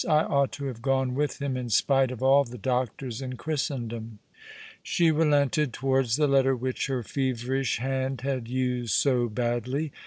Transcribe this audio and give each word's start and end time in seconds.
I 0.09 0.23
ought 0.23 0.51
to 0.53 0.65
have 0.65 0.81
gone 0.81 1.13
with 1.13 1.39
him, 1.39 1.55
in 1.55 1.69
spite 1.69 2.09
of 2.09 2.23
all 2.23 2.43
the 2.43 2.57
doctors 2.57 3.21
in 3.21 3.37
Christendom." 3.37 4.17
She 4.81 5.11
relented 5.11 5.73
towards 5.73 6.15
the 6.15 6.25
letter 6.27 6.55
which 6.55 6.87
her 6.87 7.03
feverish 7.03 7.77
hand 7.77 8.21
had 8.21 8.47
used 8.47 8.95
so 8.95 9.29
badly. 9.29 9.91